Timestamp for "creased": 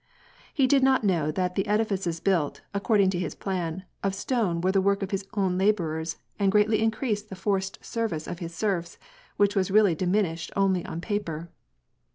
6.89-7.29